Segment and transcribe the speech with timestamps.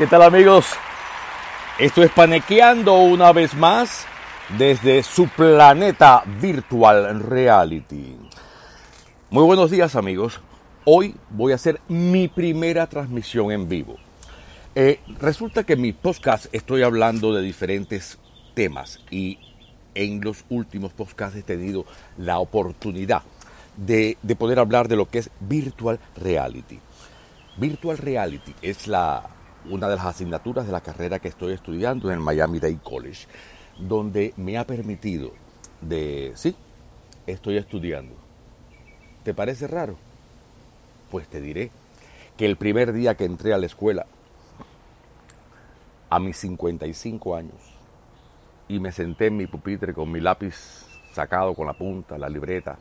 [0.00, 0.64] ¿Qué tal amigos?
[1.78, 4.06] Esto es Panequeando una vez más
[4.56, 8.16] desde su planeta Virtual Reality.
[9.28, 10.40] Muy buenos días amigos.
[10.86, 13.96] Hoy voy a hacer mi primera transmisión en vivo.
[14.74, 18.16] Eh, resulta que en mi podcast estoy hablando de diferentes
[18.54, 19.38] temas y
[19.94, 21.84] en los últimos podcasts he tenido
[22.16, 23.20] la oportunidad
[23.76, 26.78] de, de poder hablar de lo que es Virtual Reality.
[27.58, 29.28] Virtual Reality es la,
[29.68, 33.26] una de las asignaturas de la carrera que estoy estudiando en el Miami Dade College,
[33.78, 35.32] donde me ha permitido
[35.80, 36.54] de, sí,
[37.26, 38.14] estoy estudiando.
[39.24, 39.96] ¿Te parece raro?
[41.10, 41.70] Pues te diré
[42.36, 44.06] que el primer día que entré a la escuela,
[46.08, 47.54] a mis 55 años,
[48.68, 52.78] y me senté en mi pupitre con mi lápiz sacado con la punta, la libreta,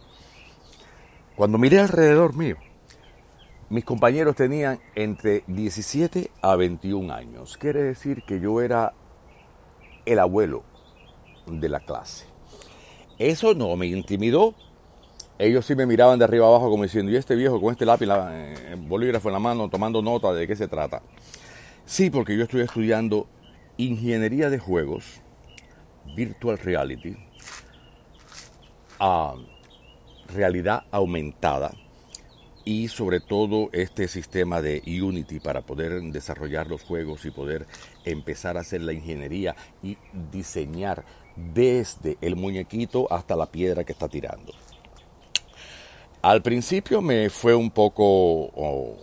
[1.36, 2.58] cuando miré alrededor mío,
[3.70, 7.56] mis compañeros tenían entre 17 a 21 años.
[7.58, 8.94] Quiere decir que yo era
[10.06, 10.64] el abuelo
[11.46, 12.26] de la clase.
[13.20, 14.56] Eso no me intimidó.
[15.38, 18.08] Ellos sí me miraban de arriba abajo como diciendo, ¿y este viejo con este lápiz,
[18.08, 18.56] la,
[18.88, 21.02] bolígrafo en la mano, tomando nota de qué se trata?
[21.86, 23.28] Sí, porque yo estoy estudiando
[23.78, 25.22] ingeniería de juegos,
[26.16, 27.16] virtual reality,
[30.34, 31.72] realidad aumentada
[32.70, 37.66] y sobre todo este sistema de Unity para poder desarrollar los juegos y poder
[38.06, 39.98] empezar a hacer la ingeniería y
[40.32, 41.04] diseñar
[41.36, 44.54] desde el muñequito hasta la piedra que está tirando.
[46.22, 48.04] Al principio me fue un poco...
[48.06, 48.98] Oh,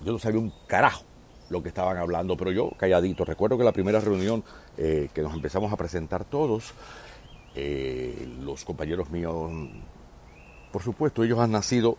[0.00, 1.02] yo no sabía un carajo
[1.50, 3.24] lo que estaban hablando, pero yo calladito.
[3.24, 4.44] Recuerdo que la primera reunión
[4.76, 6.72] eh, que nos empezamos a presentar todos,
[7.56, 9.50] eh, los compañeros míos
[10.76, 11.96] por supuesto, ellos han nacido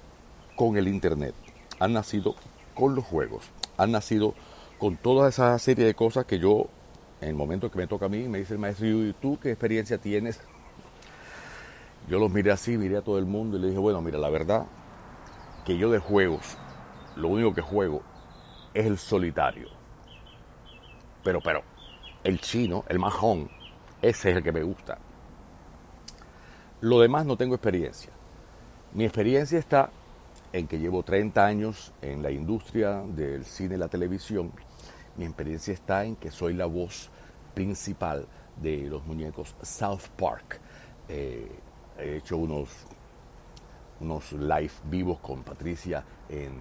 [0.56, 1.34] con el Internet,
[1.80, 2.36] han nacido
[2.76, 4.36] con los juegos, han nacido
[4.78, 6.68] con toda esa serie de cosas que yo,
[7.20, 9.50] en el momento que me toca a mí, me dice el maestro, ¿y tú qué
[9.50, 10.40] experiencia tienes?
[12.08, 14.30] Yo los miré así, miré a todo el mundo y le dije, bueno, mira, la
[14.30, 14.68] verdad
[15.66, 16.56] que yo de juegos,
[17.16, 18.04] lo único que juego
[18.76, 19.70] es el solitario.
[21.24, 21.64] Pero, pero,
[22.24, 23.50] el chino, el majón,
[24.04, 25.00] ese es el que me gusta.
[26.82, 28.12] Lo demás no tengo experiencia.
[28.94, 29.90] Mi experiencia está
[30.54, 34.52] en que llevo 30 años en la industria del cine y la televisión.
[35.18, 37.10] Mi experiencia está en que soy la voz
[37.54, 38.26] principal
[38.56, 40.60] de los muñecos South Park.
[41.10, 41.52] Eh,
[42.00, 42.70] he hecho unos,
[44.00, 46.54] unos live vivos con Patricia en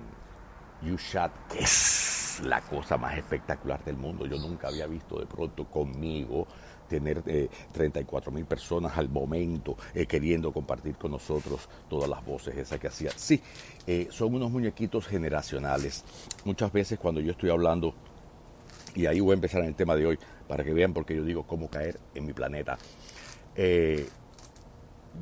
[0.82, 1.64] YouShot, que
[2.40, 4.26] la cosa más espectacular del mundo.
[4.26, 6.46] Yo nunca había visto de pronto conmigo
[6.88, 7.22] tener
[7.72, 12.78] 34 eh, mil personas al momento eh, queriendo compartir con nosotros todas las voces esas
[12.78, 13.10] que hacía.
[13.16, 13.42] Sí,
[13.86, 16.04] eh, son unos muñequitos generacionales.
[16.44, 17.94] Muchas veces cuando yo estoy hablando,
[18.94, 21.24] y ahí voy a empezar en el tema de hoy, para que vean porque yo
[21.24, 22.78] digo cómo caer en mi planeta.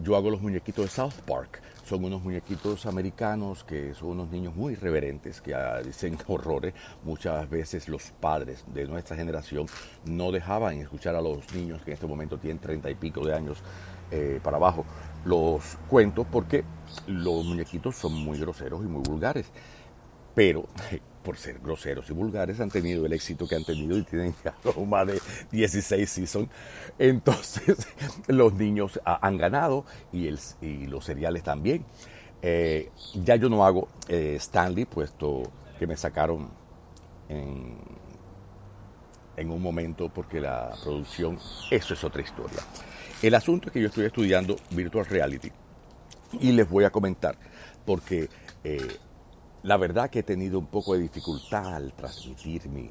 [0.02, 4.54] yo hago los muñequitos de South Park son unos muñequitos americanos que son unos niños
[4.54, 6.74] muy reverentes que dicen horrores.
[7.04, 9.66] Muchas veces los padres de nuestra generación
[10.04, 13.34] no dejaban escuchar a los niños que en este momento tienen treinta y pico de
[13.34, 13.58] años
[14.10, 14.84] eh, para abajo
[15.24, 16.64] los cuentos porque
[17.06, 19.46] los muñequitos son muy groseros y muy vulgares.
[20.34, 20.66] Pero
[21.24, 24.54] por ser groseros y vulgares han tenido el éxito que han tenido y tienen ya
[24.86, 25.20] más de
[25.50, 26.48] 16 seasons.
[26.98, 27.88] Entonces
[28.28, 31.84] los niños han ganado y, el, y los seriales también.
[32.42, 36.50] Eh, ya yo no hago eh, Stanley, puesto que me sacaron
[37.28, 37.78] en,
[39.36, 41.38] en un momento porque la producción,
[41.70, 42.60] eso es otra historia.
[43.22, 45.50] El asunto es que yo estoy estudiando Virtual Reality
[46.38, 47.36] y les voy a comentar
[47.86, 48.28] porque
[48.62, 48.98] eh,
[49.64, 52.90] la verdad que he tenido un poco de dificultad al transmitir mi,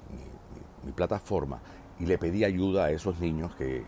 [0.95, 1.61] plataforma
[1.99, 3.85] y le pedí ayuda a esos niños que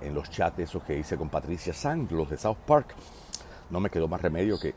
[0.00, 2.94] en los chats esos que hice con Patricia Sang, los de South Park,
[3.70, 4.74] no me quedó más remedio que,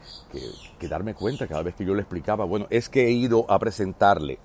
[0.88, 4.40] darme cuenta cada vez que yo le explicaba, bueno, es que he ido a presentarle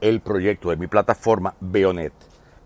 [0.00, 2.14] el proyecto de mi plataforma Beonet,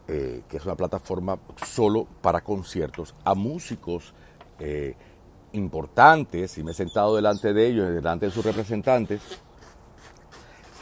[0.06, 4.14] eh, que es una plataforma solo para conciertos, a músicos
[4.60, 4.94] eh,
[5.54, 9.22] importantes y me he sentado delante de ellos, delante de sus representantes,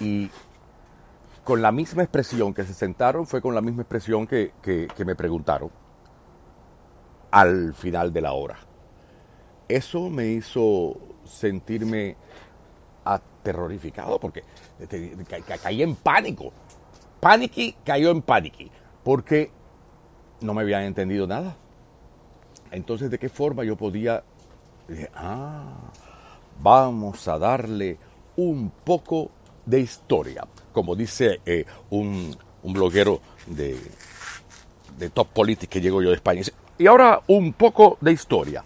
[0.01, 0.31] y
[1.45, 4.53] con la misma expresión que se sentaron fue con la misma expresión que,
[5.05, 5.71] me preguntaron
[7.31, 8.59] al final de la hora.
[9.69, 12.17] Eso me hizo sentirme
[13.05, 14.45] aterrorificado porque
[15.63, 16.53] caí en pánico.
[17.21, 18.71] Panicky cayó en panicky
[19.05, 19.51] porque
[20.41, 21.57] no me habían entendido nada.
[22.71, 24.25] Entonces, ¿de qué forma yo podía
[25.15, 25.75] ah,
[26.61, 27.99] vamos a darle
[28.37, 29.31] un poco
[29.65, 33.79] de historia, como dice eh, un, un, bloguero de,
[34.99, 36.43] de Top Politics que llegó yo de España.
[36.79, 38.65] Y ahora un poco de historia.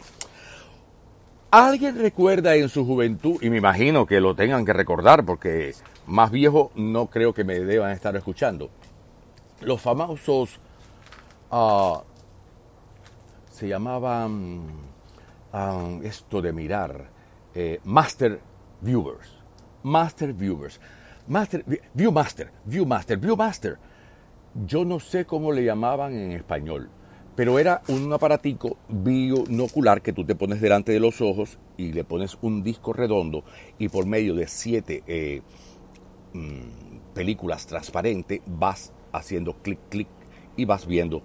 [1.51, 5.75] ¿Alguien recuerda en su juventud, y me imagino que lo tengan que recordar porque
[6.07, 8.69] más viejo no creo que me deban estar escuchando,
[9.61, 10.59] los famosos,
[11.51, 11.99] uh,
[13.51, 14.67] se llamaban
[16.03, 17.11] esto de mirar,
[17.55, 18.41] eh, Master
[18.82, 19.29] Viewers,
[19.82, 20.81] Master Viewers,
[21.26, 21.64] Master,
[21.94, 23.79] Viewmaster, Viewmaster, Viewmaster.
[24.67, 26.91] Yo no sé cómo le llamaban en español,
[27.35, 32.05] pero era un aparatico binocular que tú te pones delante de los ojos y le
[32.05, 33.44] pones un disco redondo
[33.79, 35.43] y por medio de siete eh,
[36.32, 40.08] mm, películas transparentes vas haciendo clic, clic
[40.56, 41.23] y vas viendo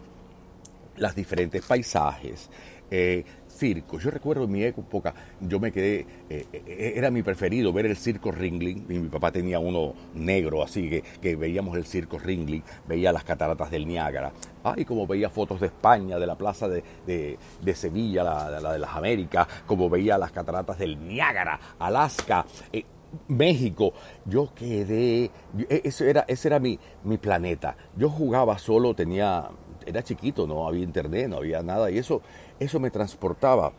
[0.98, 2.50] las diferentes paisajes,
[2.92, 4.04] eh, circos.
[4.04, 7.96] Yo recuerdo en mi época, yo me quedé, eh, eh, era mi preferido ver el
[7.96, 8.86] circo Ringling.
[8.88, 13.24] Mi, mi papá tenía uno negro, así que, que, veíamos el circo Ringling, veía las
[13.24, 14.32] cataratas del Niágara.
[14.64, 18.80] Ay, como veía fotos de España, de la plaza de, de, Sevilla, la, la, de
[18.80, 22.46] las Américas, como veía las cataratas del Niágara, Alaska.
[22.72, 22.84] Eh,
[23.28, 23.94] México,
[24.26, 25.26] yo quedé,
[25.70, 27.76] e, eso era, ese era mi, mi planeta.
[27.96, 29.50] Yo jugaba solo, tenía,
[29.86, 32.22] era chiquito, no había internet, no había nada, y eso,
[32.60, 33.72] eso me transportaba.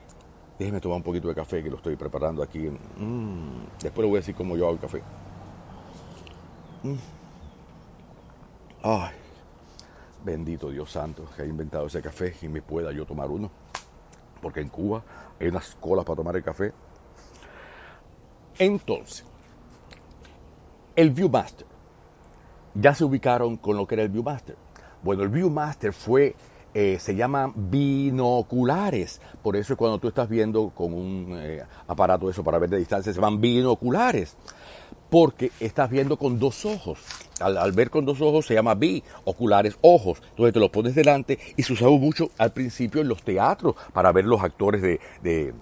[0.58, 2.60] Déjeme tomar un poquito de café que lo estoy preparando aquí.
[2.60, 5.02] Mm, después le voy a decir cómo yo hago el café.
[6.82, 6.94] Mm.
[8.82, 9.14] Ay,
[10.24, 13.50] bendito Dios santo que ha inventado ese café y me pueda yo tomar uno.
[14.40, 15.02] Porque en Cuba
[15.40, 16.72] hay unas colas para tomar el café.
[18.58, 19.24] Entonces,
[20.96, 21.66] el Viewmaster.
[22.74, 24.56] Ya se ubicaron con lo que era el Viewmaster.
[25.02, 26.34] Bueno, el Viewmaster fue
[26.74, 29.20] eh, se llaman binoculares.
[29.42, 32.78] Por eso es cuando tú estás viendo con un eh, aparato eso para ver de
[32.78, 34.36] distancia, se llaman binoculares.
[35.10, 36.98] Porque estás viendo con dos ojos.
[37.40, 40.22] Al, ver con dos ojos se llama bioculares, ojos.
[40.30, 44.10] Entonces te los pones delante y se usaba mucho al principio en los teatros para
[44.12, 45.52] ver los actores de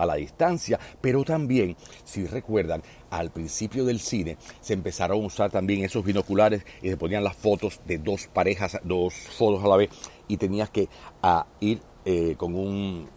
[0.00, 5.50] a la distancia, pero también, si recuerdan, al principio del cine se empezaron a usar
[5.50, 9.76] también esos binoculares y se ponían las fotos de dos parejas, dos fotos a la
[9.76, 9.90] vez
[10.28, 10.88] y tenías que
[11.22, 13.08] a, ir eh, con un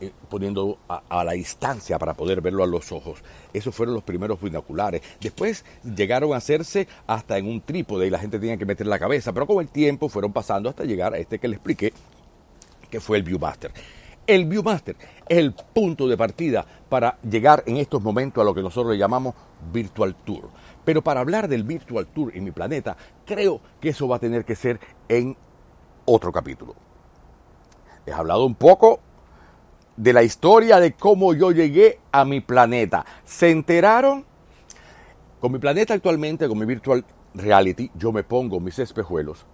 [0.00, 3.18] eh, poniendo a, a, la distancia para poder verlo a los ojos.
[3.52, 5.02] Esos fueron los primeros binoculares.
[5.20, 9.00] Después llegaron a hacerse hasta en un trípode y la gente tenía que meter la
[9.00, 11.92] cabeza, pero con el tiempo fueron pasando hasta llegar a este que le expliqué,
[12.88, 13.72] que fue el Viewmaster.
[14.28, 14.94] El Viewmaster
[15.28, 19.34] el punto de partida para llegar en estos momentos a lo que nosotros le llamamos
[19.72, 20.50] Virtual Tour.
[20.84, 24.44] Pero para hablar del Virtual Tour en mi planeta, creo que eso va a tener
[24.44, 25.34] que ser en
[26.04, 26.74] otro capítulo.
[28.06, 29.00] He hablado un poco
[29.96, 33.04] de la historia de cómo yo llegué a mi planeta.
[33.24, 34.24] ¿Se enteraron?
[35.40, 37.04] Con mi planeta actualmente, con mi Virtual
[37.34, 39.46] Reality, yo me pongo mis espejuelos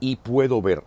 [0.00, 0.82] y puedo ver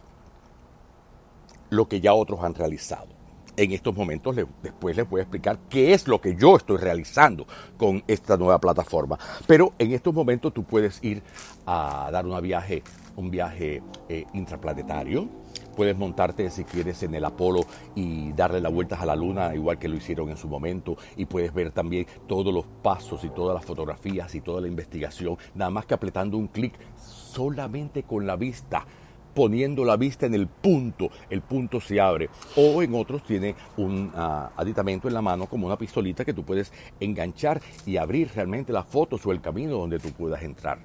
[1.70, 3.16] lo que ya otros han realizado.
[3.58, 7.48] En estos momentos después les voy a explicar qué es lo que yo estoy realizando
[7.78, 9.18] con esta nueva plataforma.
[9.48, 11.24] Pero en estos momentos tú puedes ir
[11.66, 12.84] a dar una viaje,
[13.16, 15.30] un viaje eh, intraplanetario.
[15.74, 17.62] Puedes montarte si quieres en el Apolo
[17.96, 20.98] y darle las vueltas a la Luna, igual que lo hicieron en su momento.
[21.16, 25.38] Y puedes ver también todos los pasos y todas las fotografías y toda la investigación,
[25.54, 28.86] nada más que apretando un clic solamente con la vista
[29.36, 32.30] poniendo la vista en el punto, el punto se abre.
[32.56, 36.44] O en otros tiene un uh, aditamento en la mano como una pistolita que tú
[36.44, 40.80] puedes enganchar y abrir realmente las fotos o el camino donde tú puedas entrar.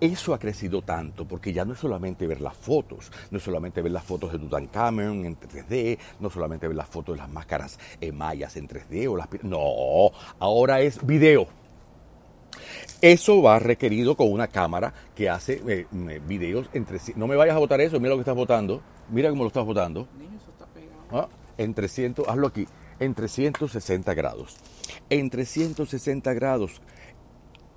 [0.00, 3.82] Eso ha crecido tanto porque ya no es solamente ver las fotos, no es solamente
[3.82, 7.78] ver las fotos de Tutankhamun en 3D, no solamente ver las fotos de las máscaras
[8.00, 11.61] eh, mayas en 3D o las no, ahora es video
[13.00, 15.86] eso va requerido con una cámara que hace eh,
[16.26, 18.80] videos entre No me vayas a votar eso, mira lo que estás votando.
[19.10, 20.06] Mira cómo lo estás votando.
[21.10, 21.28] ¿Ah?
[21.58, 22.66] En 300, hazlo aquí,
[23.00, 24.56] en 360 grados.
[25.10, 26.80] En 360 grados,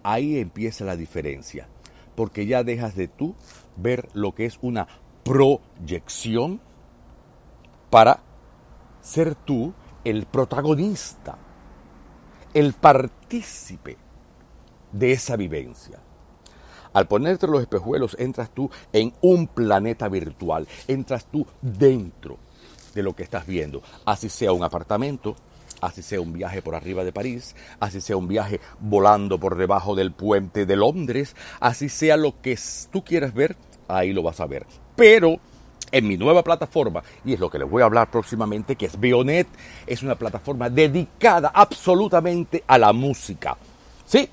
[0.03, 1.67] ahí empieza la diferencia.
[2.15, 3.35] Porque ya dejas de tú
[3.75, 4.87] ver lo que es una
[5.23, 6.61] proyección
[7.89, 8.21] para
[9.01, 11.37] ser tú el protagonista,
[12.53, 14.04] el partícipe
[14.91, 15.99] de esa vivencia.
[16.93, 22.37] Al ponerte los espejuelos entras tú en un planeta virtual, entras tú dentro
[22.93, 25.35] de lo que estás viendo, así sea un apartamento,
[25.81, 29.93] así sea un viaje por arriba de París, así sea un viaje volando por debajo
[29.93, 32.57] del puente de Londres, así sea lo que
[32.91, 33.57] tú quieras ver,
[33.89, 34.65] ahí lo vas a ver.
[34.95, 35.37] Pero
[35.91, 38.97] en mi nueva plataforma, y es lo que les voy a hablar próximamente, que es
[38.97, 39.47] Bionet,
[39.85, 43.57] es una plataforma dedicada absolutamente a la música
[44.05, 44.29] Sí,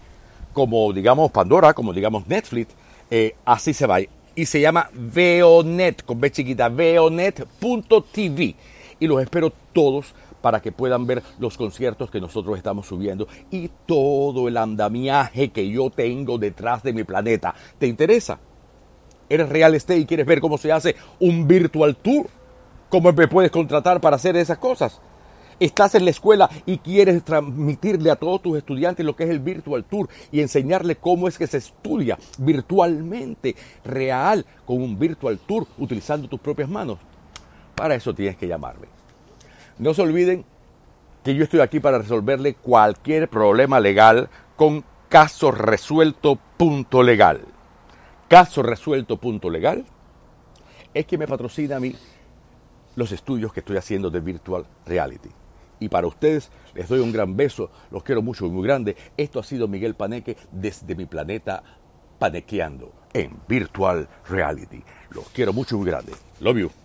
[0.52, 2.74] como digamos Pandora, como digamos Netflix,
[3.10, 3.98] eh, así se va.
[4.34, 8.54] Y se llama Veonet, con B chiquita, veonet.tv.
[9.00, 13.70] Y los espero todos para que puedan ver los conciertos que nosotros estamos subiendo y
[13.86, 17.54] todo el andamiaje que yo tengo detrás de mi planeta.
[17.78, 18.38] ¿Te interesa?
[19.28, 22.26] ¿Eres real estate y quieres ver cómo se hace un virtual tour?
[22.90, 25.00] ¿Cómo me puedes contratar para hacer esas cosas?
[25.62, 29.38] Estás en la escuela y quieres transmitirle a todos tus estudiantes lo que es el
[29.38, 33.54] Virtual Tour y enseñarle cómo es que se estudia virtualmente,
[33.84, 36.98] real, con un Virtual Tour, utilizando tus propias manos.
[37.76, 38.88] Para eso tienes que llamarme.
[39.78, 40.44] No se olviden
[41.22, 47.40] que yo estoy aquí para resolverle cualquier problema legal con caso resuelto punto legal.
[48.26, 49.84] Caso resuelto punto legal
[50.92, 51.94] es que me patrocina a mí
[52.96, 55.30] los estudios que estoy haciendo de virtual reality.
[55.82, 58.96] Y para ustedes les doy un gran beso, los quiero mucho y muy grande.
[59.16, 61.64] Esto ha sido Miguel Paneque desde mi planeta
[62.20, 64.84] Panequeando en Virtual Reality.
[65.10, 66.12] Los quiero mucho y muy grande.
[66.38, 66.81] Love you.